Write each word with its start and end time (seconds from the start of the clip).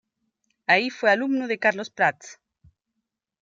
Ahí 0.65 0.89
fue 0.89 1.11
alumno 1.11 1.47
de 1.47 1.59
Carlos 1.59 1.91
Prats. 1.91 2.39